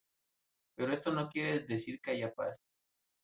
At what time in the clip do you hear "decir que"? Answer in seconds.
1.59-2.09